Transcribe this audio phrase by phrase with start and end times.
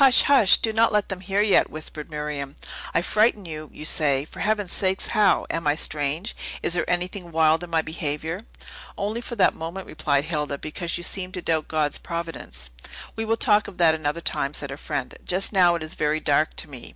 [0.00, 0.56] "Hush, hush?
[0.56, 2.56] do not let them hear yet!" whispered Miriam.
[2.94, 5.44] "I frighten you, you say; for Heaven's sake, how?
[5.50, 6.34] Am I strange?
[6.62, 8.40] Is there anything wild in my behavior?"
[8.96, 12.70] "Only for that moment," replied Hilda, "because you seemed to doubt God's providence."
[13.14, 15.14] "We will talk of that another time," said her friend.
[15.22, 16.94] "Just now it is very dark to me."